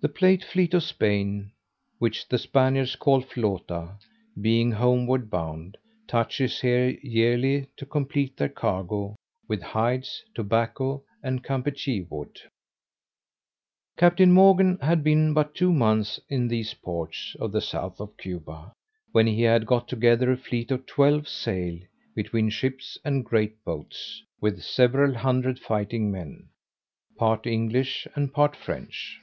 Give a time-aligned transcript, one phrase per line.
[0.00, 1.50] The plate fleet of Spain,
[1.98, 3.98] which the Spaniards call Flota,
[4.40, 9.16] being homeward bound, touches here yearly to complete their cargo
[9.48, 12.38] with hides, tobacco, and Campechy wood.
[13.96, 18.70] Captain Morgan had been but two months in these ports of the south of Cuba,
[19.10, 21.76] when he had got together a fleet of twelve sail,
[22.14, 26.50] between ships and great boats, with seven hundred fighting men,
[27.16, 29.22] part English and part French.